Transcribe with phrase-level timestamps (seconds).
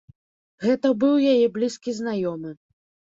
[0.65, 2.51] Гэта быў яе блізкі знаёмы.